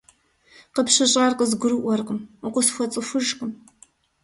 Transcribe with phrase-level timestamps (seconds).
[0.75, 3.51] КъыпщыщӀар къызгурыӀуэркъым, укъысхуэцӀыхужкъым.